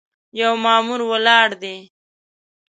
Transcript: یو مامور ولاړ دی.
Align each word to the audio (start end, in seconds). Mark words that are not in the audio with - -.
یو 0.39 0.53
مامور 0.63 1.01
ولاړ 1.11 1.49
دی. 1.61 1.77